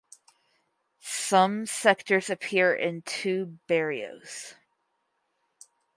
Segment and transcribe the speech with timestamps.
[1.03, 4.55] Some sectors appear in two barrios.